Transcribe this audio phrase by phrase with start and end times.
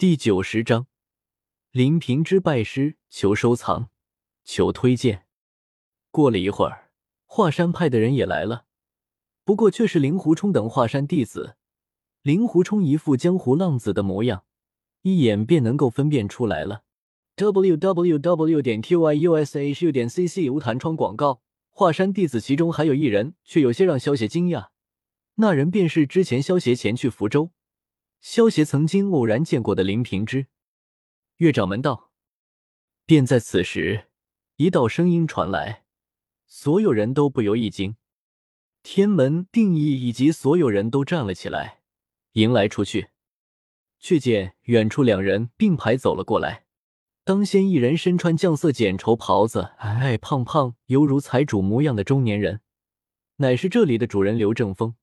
[0.00, 0.86] 第九十章，
[1.72, 3.90] 林平之拜师，求收藏，
[4.46, 5.26] 求推荐。
[6.10, 6.90] 过了一会儿，
[7.26, 8.64] 华山派的人也来了，
[9.44, 11.56] 不过却是令狐冲等华山弟子。
[12.22, 14.44] 令狐冲一副江湖浪子的模样，
[15.02, 16.84] 一眼便能够分辨出来了。
[17.36, 21.42] w w w 点 q y u s h u 点 c c 无弹窗广告。
[21.68, 24.68] 华山弟子其中还有一人，却有些让萧协惊讶。
[25.34, 27.50] 那人便是之前萧协前去福州。
[28.20, 30.46] 萧协曾经偶然见过的林平之，
[31.36, 32.12] 岳掌门道。
[33.06, 34.08] 便在此时，
[34.56, 35.84] 一道声音传来，
[36.46, 37.96] 所有人都不由一惊。
[38.82, 41.80] 天门定义以及所有人都站了起来，
[42.32, 43.08] 迎来出去。
[43.98, 46.66] 却见远处两人并排走了过来。
[47.24, 52.60] 当先一人身穿绛色剪绸袍子，矮矮胖胖，犹如财主模样的中年人，
[53.36, 54.94] 乃是这里的主人刘正风。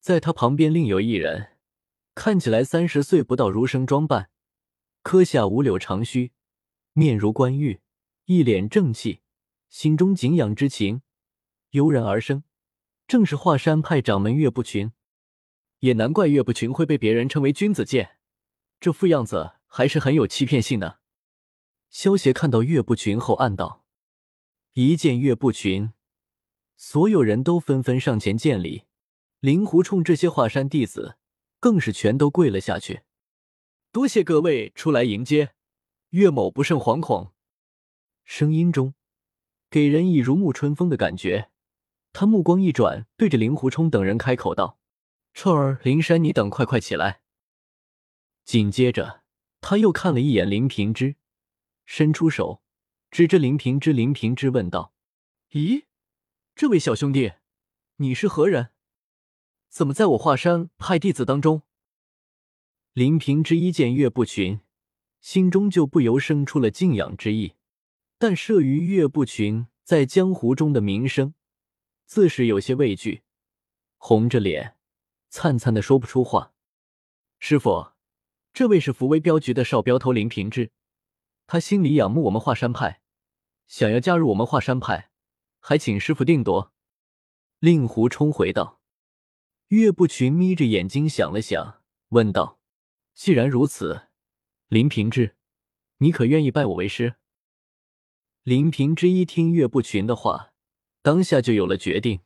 [0.00, 1.51] 在他旁边另有一人。
[2.14, 4.30] 看起来三十岁不到，儒生装扮，
[5.02, 6.32] 磕下五柳长须，
[6.92, 7.80] 面如冠玉，
[8.26, 9.20] 一脸正气，
[9.68, 11.02] 心中敬仰之情
[11.70, 12.44] 油然而生，
[13.06, 14.92] 正是华山派掌门岳不群。
[15.78, 18.18] 也难怪岳不群会被别人称为君子剑，
[18.78, 21.00] 这副样子还是很有欺骗性的。
[21.90, 23.84] 萧协看到岳不群后暗道：
[24.74, 25.92] 一见岳不群，
[26.76, 28.84] 所有人都纷纷上前见礼。
[29.40, 31.16] 令狐冲这些华山弟子。
[31.62, 33.02] 更是全都跪了下去，
[33.92, 35.54] 多谢各位出来迎接，
[36.10, 37.32] 岳某不胜惶恐。
[38.24, 38.94] 声音中
[39.70, 41.52] 给人以如沐春风的感觉。
[42.12, 44.80] 他目光一转，对着令狐冲等人开口道
[45.34, 47.22] ：“臭儿，灵山，你等快快起来。”
[48.44, 49.22] 紧接着，
[49.60, 51.14] 他又看了一眼林平之，
[51.86, 52.60] 伸出手
[53.08, 54.92] 指着林平之，林平之问道
[55.52, 55.84] ：“咦，
[56.56, 57.34] 这位小兄弟，
[57.98, 58.70] 你是何人？”
[59.72, 61.62] 怎么在我华山派弟子当中？
[62.92, 64.60] 林平之一见岳不群，
[65.22, 67.54] 心中就不由生出了敬仰之意。
[68.18, 71.32] 但慑于岳不群在江湖中的名声，
[72.04, 73.22] 自是有些畏惧，
[73.96, 74.76] 红着脸，
[75.30, 76.52] 灿灿的说不出话。
[77.38, 77.92] 师傅，
[78.52, 80.70] 这位是福威镖局的少镖头林平之，
[81.46, 83.00] 他心里仰慕我们华山派，
[83.66, 85.08] 想要加入我们华山派，
[85.60, 86.74] 还请师傅定夺。
[87.58, 88.81] 令狐冲回道。
[89.72, 92.60] 岳不群眯着眼睛想了想，问道
[93.16, 94.08] ：“既然如此，
[94.68, 95.34] 林平之，
[95.96, 97.14] 你可愿意拜我为师？”
[98.44, 100.52] 林平之一听岳不群的话，
[101.00, 102.20] 当下就有了决定。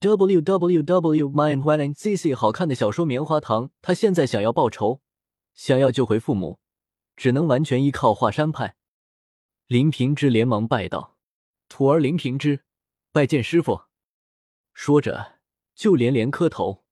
[0.00, 5.02] w w w m y n d c c 好看的小说棉花糖，他现在想要报仇，
[5.52, 6.60] 想要救回父母，
[7.14, 8.76] 只能完全依靠华山派。
[9.66, 11.18] 林平之连忙拜道
[11.68, 12.64] ：“徒儿林平之，
[13.12, 13.82] 拜见师傅。”
[14.72, 15.40] 说着
[15.74, 16.85] 就连连磕头。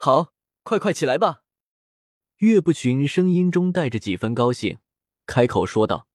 [0.00, 0.32] 好，
[0.62, 1.42] 快快起来吧！
[2.36, 4.78] 岳不群声音中带着几分高兴，
[5.26, 6.06] 开口说道，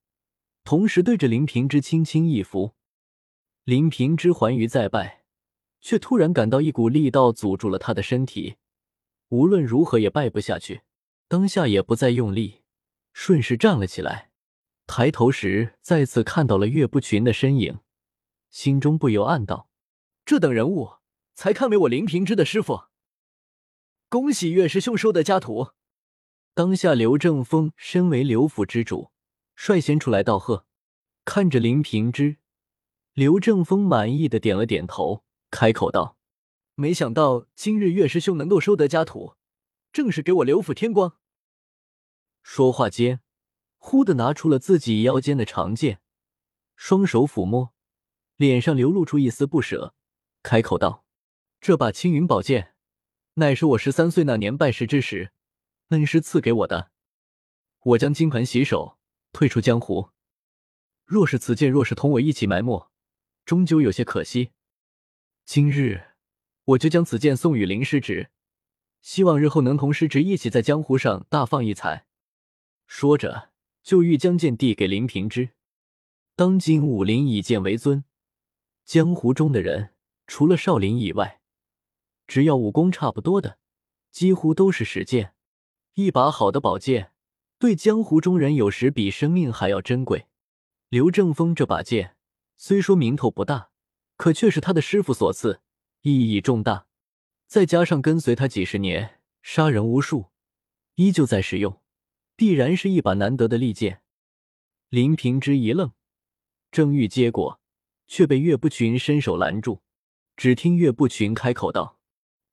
[0.64, 2.76] 同时对着林平之轻轻一扶。
[3.66, 5.26] 林平之还于再拜，
[5.82, 8.56] 却突然感到一股力道阻住了他的身体，
[9.28, 10.84] 无论如何也拜不下去。
[11.28, 12.62] 当下也不再用力，
[13.12, 14.32] 顺势站了起来。
[14.88, 17.80] 抬头时，再次看到了岳不群的身影，
[18.50, 19.68] 心中不由暗道：
[20.24, 20.94] 这等人物，
[21.34, 22.93] 才堪为我林平之的师傅。
[24.13, 25.72] 恭喜岳师兄收得家徒！
[26.53, 29.09] 当下刘正风身为刘府之主，
[29.56, 30.68] 率先出来道贺。
[31.25, 32.38] 看着林平之，
[33.13, 36.19] 刘正风满意的点了点头，开口道
[36.78, 39.34] ：“没想到今日岳师兄能够收得家徒，
[39.91, 41.18] 正是给我刘府添光。”
[42.44, 43.22] 说话间，
[43.80, 46.01] 忽的拿出了自己腰间的长剑，
[46.75, 47.74] 双手抚摸，
[48.35, 49.95] 脸上流露出一丝不舍，
[50.44, 51.03] 开口道
[51.59, 52.69] ：“这把青云宝剑。”
[53.36, 55.32] 乃是我十三岁那年拜师之时，
[55.90, 56.92] 恩师赐给我的。
[57.80, 59.00] 我将金盆洗手，
[59.32, 60.12] 退出江湖。
[61.04, 62.92] 若是此剑，若是同我一起埋没，
[63.44, 64.52] 终究有些可惜。
[65.46, 66.10] 今日，
[66.64, 68.30] 我就将此剑送与林师侄，
[69.02, 72.06] 希望日后能同师侄一起在江湖上大放异彩。
[72.86, 73.50] 说着，
[73.81, 75.50] 就欲将剑递给林平之。
[76.36, 78.06] 当今武林以剑为尊，
[78.86, 79.96] 江湖中的人
[80.28, 81.40] 除了少林以外。
[82.28, 83.58] 只要武功差不多的，
[84.12, 85.34] 几乎都是使剑。
[85.94, 87.12] 一把好的宝剑，
[87.60, 90.28] 对江湖中人有时比生命还要珍贵。
[90.90, 92.16] 刘正风这把剑
[92.58, 93.70] 虽说名头不大，
[94.16, 95.62] 可却是他的师傅所赐，
[96.02, 96.88] 意义重大。
[97.48, 100.31] 再加上跟随他几十年，杀人无数，
[100.96, 101.81] 依旧在使用，
[102.36, 104.02] 必然是一把难得的利剑。
[104.90, 105.92] 林平之一愣，
[106.72, 107.60] 正欲接过，
[108.08, 109.81] 却被岳不群伸手拦住。
[110.36, 112.00] 只听岳不群开口道。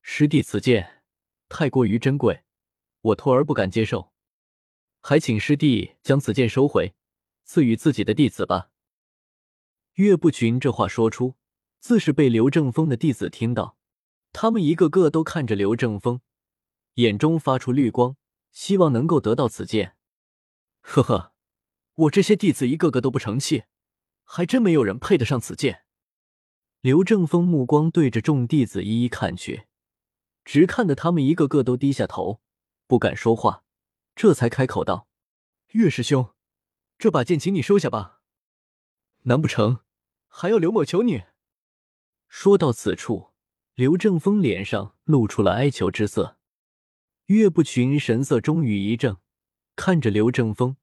[0.02, 1.02] 师弟，此剑
[1.48, 2.42] 太过于珍贵，
[3.00, 4.12] 我徒儿不敢接受。
[5.00, 6.94] 还请师弟将此剑收回，
[7.44, 8.70] 赐予自己的弟子吧。
[9.94, 11.36] 岳不群这话说出，
[11.78, 13.76] 自是被刘正风的弟子听到，
[14.32, 16.20] 他们一个个都看着刘正风，
[16.94, 18.16] 眼中发出绿光，
[18.50, 19.96] 希望能够得到此剑。
[20.80, 21.32] 呵呵，
[21.94, 23.64] 我这些弟子一个个都不成器，
[24.24, 25.84] 还真没有人配得上此剑。
[26.80, 29.64] 刘正风目光对着众弟子一一看去，
[30.44, 32.40] 只看得他们一个个都低下头，
[32.86, 33.64] 不敢说话，
[34.14, 35.08] 这才开口道
[35.72, 36.34] ：“岳师兄，
[36.98, 38.20] 这把剑请你收下吧。
[39.22, 39.80] 难不成
[40.28, 41.24] 还要刘某求你？”
[42.28, 43.32] 说到此处，
[43.74, 46.38] 刘正风脸上露出了哀求之色。
[47.26, 49.18] 岳不群神色终于一正，
[49.76, 50.76] 看着刘正风，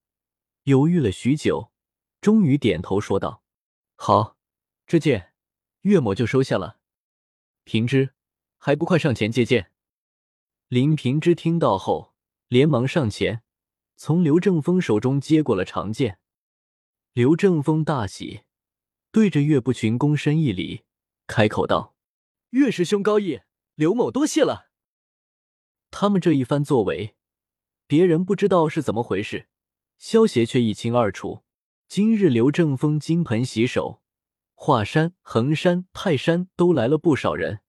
[0.63, 1.71] 犹豫了许久，
[2.21, 3.43] 终于点头说道
[3.95, 4.37] ：“好，
[4.85, 5.33] 这剑。”
[5.81, 6.79] 岳某就收下了。
[7.63, 8.13] 平之，
[8.57, 9.71] 还不快上前接剑！
[10.67, 12.13] 林平之听到后，
[12.47, 13.43] 连忙上前，
[13.95, 16.19] 从刘正风手中接过了长剑。
[17.13, 18.41] 刘正风大喜，
[19.11, 20.83] 对着岳不群躬身一礼，
[21.25, 21.95] 开口道
[22.51, 23.41] ：“岳师兄高义，
[23.75, 24.69] 刘某多谢了。”
[25.89, 27.15] 他们这一番作为，
[27.87, 29.47] 别人不知道是怎么回事，
[29.97, 31.43] 萧协却一清二楚。
[31.87, 34.01] 今日刘正风金盆洗手。
[34.53, 37.61] 华山、衡山、泰山都来了不少人，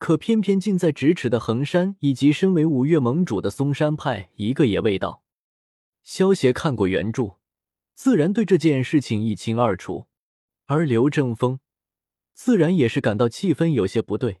[0.00, 5.22] 可偏偏近在咫尺的衡山以及身为五岳盟主的嵩山派一个也未到。
[6.02, 7.36] 萧协看过原著，
[7.94, 10.06] 自然对这件事情一清二楚，
[10.64, 11.60] 而刘正风
[12.32, 14.40] 自然也是感到气氛有些不对，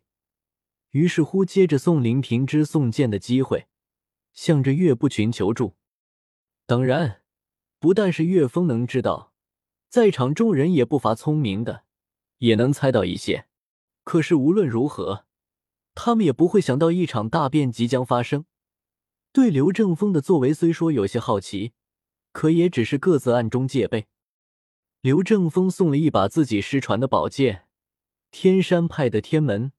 [0.92, 3.66] 于是乎接着送林平之送剑的机会，
[4.32, 5.76] 向着岳不群求助。
[6.64, 7.20] 当然，
[7.78, 9.34] 不但是岳峰能知道。
[9.90, 11.84] 在场众人也不乏聪明的，
[12.38, 13.46] 也能猜到一些。
[14.04, 15.26] 可是无论如何，
[16.02, 18.46] 他们也不会想到一场大变即将发生。
[19.32, 21.74] 对刘正风的作为虽说有些好奇，
[22.32, 24.06] 可也只是各自暗中戒备。
[25.02, 27.66] 刘正风送了一把自己失传的宝剑，
[28.30, 29.72] 天山派的天门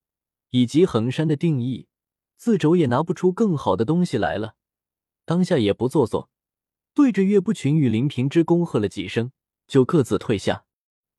[0.52, 1.88] 以及衡山的定义，
[2.38, 4.54] 自轴也拿不出更好的东西来了。
[5.26, 6.30] 当下也不做作，
[6.94, 9.32] 对着岳不群与林平之恭贺了几声。
[9.66, 10.66] 就各自退下，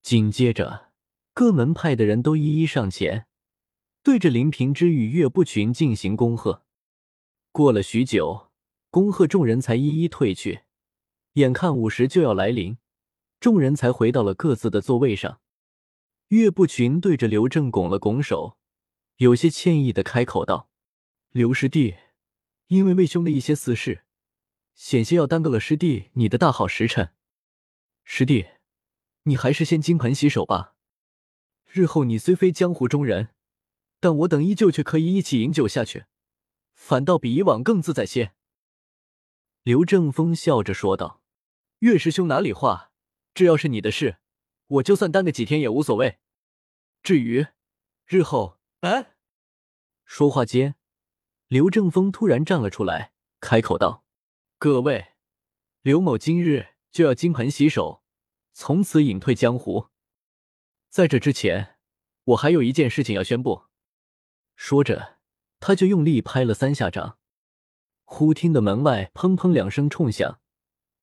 [0.00, 0.93] 紧接着
[1.34, 3.26] 各门派的人都一一上前，
[4.02, 6.64] 对着林平之与岳不群进行恭贺。
[7.52, 8.50] 过了许久，
[8.90, 10.62] 恭贺众人才一一退去。
[11.34, 12.78] 眼看午时就要来临，
[13.38, 15.40] 众人才回到了各自的座位上。
[16.28, 18.56] 岳不群对着刘正拱了拱手，
[19.16, 20.69] 有些歉意的开口道
[21.31, 21.94] ：“刘师弟，
[22.69, 24.04] 因为魏兄的一些私事，
[24.75, 27.12] 险些要耽搁了师弟你的大好时辰。”
[28.02, 28.46] 师弟，
[29.25, 30.75] 你还是先金盆洗手吧。
[31.70, 33.28] 日后你虽非江湖中人，
[34.02, 36.06] 但我等依旧却可以一起饮酒下去，
[36.75, 38.32] 反倒比以往更自在些。
[39.62, 41.22] 刘正风笑着说道
[41.78, 42.90] ：“岳师兄哪里话？
[43.32, 44.19] 这要是你的事，
[44.66, 46.19] 我就算耽搁几天也无所谓。
[47.04, 47.46] 至于
[48.06, 48.58] 日后……
[48.81, 49.14] 哎！”
[50.04, 50.75] 说话间，
[51.46, 54.04] 刘正风突然站了出来，开口道
[54.58, 55.12] ：“各位，
[55.82, 58.02] 刘某今日……”就要金盆洗手，
[58.52, 59.88] 从此隐退江湖。
[60.90, 61.78] 在这之前，
[62.25, 63.62] 我还有一件事情要宣布。
[64.56, 65.19] 说着，
[65.60, 67.19] 他就用力拍了三下掌。
[68.04, 70.40] 忽听得门外砰砰两声冲响，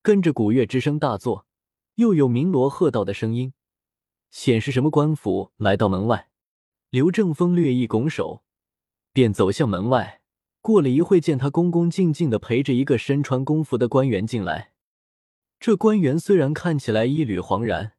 [0.01, 1.47] 跟着鼓乐之声大作，
[1.95, 3.53] 又有鸣锣喝道的声音，
[4.29, 6.29] 显示什么官府来到门外。
[6.89, 8.43] 刘正风略一拱手，
[9.13, 10.21] 便走向门外。
[10.61, 14.73] 过了一会，见他恭恭敬敬的陪着一个身穿公服的官员进来。
[15.59, 17.93] 这官员虽然看起来一缕惶然，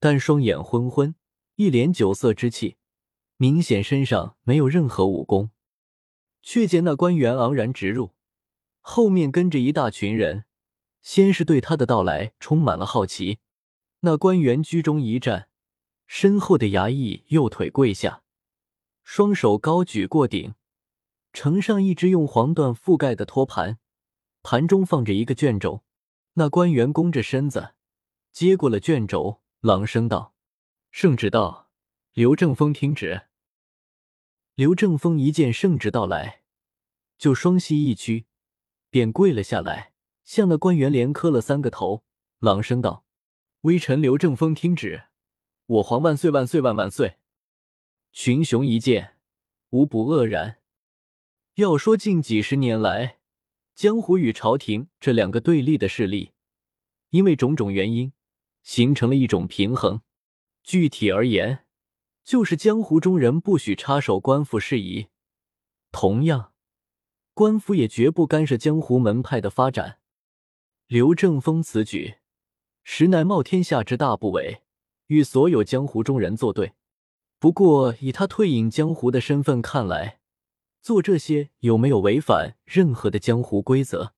[0.00, 1.14] 但双眼昏昏，
[1.56, 2.76] 一脸酒色之气，
[3.44, 5.50] 明显身上没有任何武功。
[6.42, 8.14] 却见那官员昂然直入，
[8.80, 10.46] 后面跟着一大群人，
[11.02, 13.40] 先是对他的到来充满了好奇。
[14.00, 15.50] 那官员居中一站，
[16.06, 18.22] 身后的衙役右腿跪下，
[19.02, 20.54] 双手高举过顶，
[21.34, 23.78] 呈上一只用黄缎覆盖的托盘，
[24.42, 25.84] 盘中放着一个卷轴。
[26.34, 27.74] 那官员弓着身子，
[28.32, 30.32] 接过了卷轴，朗声道
[30.90, 31.68] ：“圣旨到，
[32.14, 33.24] 刘正风听旨。”
[34.56, 36.42] 刘正风一见圣旨到来，
[37.18, 38.26] 就双膝一屈，
[38.88, 39.92] 便跪了下来，
[40.22, 42.04] 向那官员连磕了三个头，
[42.38, 43.04] 朗声道
[43.62, 45.06] ：“微臣刘正风听旨，
[45.66, 47.16] 我皇万岁万岁万万岁！”
[48.14, 49.16] 群雄一见，
[49.70, 50.60] 无不愕然。
[51.54, 53.18] 要说近几十年来，
[53.74, 56.30] 江湖与朝廷这两个对立的势力，
[57.10, 58.12] 因为种种原因，
[58.62, 60.02] 形成了一种平衡。
[60.62, 61.63] 具体而言，
[62.24, 65.08] 就是江湖中人不许插手官府事宜，
[65.92, 66.52] 同样，
[67.34, 69.98] 官府也绝不干涉江湖门派的发展。
[70.86, 72.16] 刘正风此举
[72.82, 74.60] 实乃冒天下之大不韪，
[75.08, 76.72] 与所有江湖中人作对。
[77.38, 80.20] 不过以他退隐江湖的身份看来，
[80.80, 84.14] 做这些有没有违反任何的江湖规则？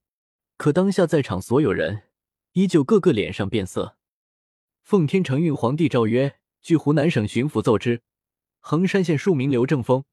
[0.57, 2.05] 可当下在场所有人
[2.53, 3.97] 依旧个个脸上变色。
[4.83, 8.03] 奉天承运皇帝诏曰：据湖南省巡抚奏之，
[8.59, 10.05] 衡山县庶民刘正风，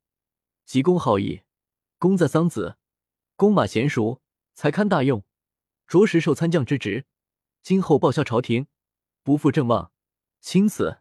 [0.65, 1.41] 急公好义，
[1.97, 2.75] 功在桑梓，
[3.35, 4.21] 弓马娴熟，
[4.53, 5.23] 才堪大用，
[5.87, 7.07] 着实受参将之职。
[7.63, 8.67] 今后报效朝廷，
[9.23, 9.91] 不负正望，
[10.41, 10.99] 钦此。